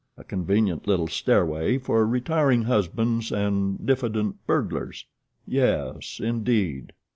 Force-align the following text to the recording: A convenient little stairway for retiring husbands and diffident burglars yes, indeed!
A 0.17 0.23
convenient 0.23 0.87
little 0.87 1.07
stairway 1.07 1.77
for 1.77 2.07
retiring 2.07 2.63
husbands 2.63 3.31
and 3.31 3.85
diffident 3.85 4.35
burglars 4.47 5.05
yes, 5.45 6.19
indeed! 6.19 6.91